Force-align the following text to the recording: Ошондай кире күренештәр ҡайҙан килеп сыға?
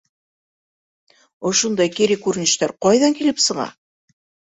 Ошондай 1.49 1.91
кире 1.97 2.17
күренештәр 2.23 2.73
ҡайҙан 2.87 3.15
килеп 3.21 3.45
сыға? 3.49 3.67